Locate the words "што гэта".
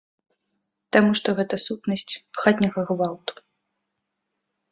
1.19-1.55